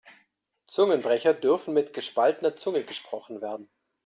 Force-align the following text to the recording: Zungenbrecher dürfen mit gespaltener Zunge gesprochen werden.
Zungenbrecher 0.65 1.35
dürfen 1.35 1.75
mit 1.75 1.93
gespaltener 1.93 2.55
Zunge 2.55 2.83
gesprochen 2.83 3.39
werden. 3.39 3.69